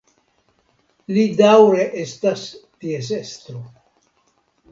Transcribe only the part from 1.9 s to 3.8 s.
estas ties estro.